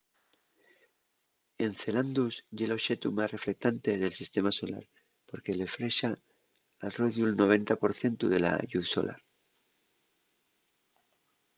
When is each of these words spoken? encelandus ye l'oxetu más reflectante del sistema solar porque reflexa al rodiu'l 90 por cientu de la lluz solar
encelandus 1.67 2.35
ye 2.57 2.65
l'oxetu 2.67 3.07
más 3.17 3.29
reflectante 3.35 3.91
del 4.01 4.17
sistema 4.21 4.51
solar 4.59 4.85
porque 5.29 5.59
reflexa 5.65 6.09
al 6.85 6.91
rodiu'l 6.99 7.33
90 7.43 7.79
por 7.81 7.91
cientu 7.99 8.25
de 8.33 8.39
la 8.45 8.53
lluz 8.71 8.87
solar 8.95 9.19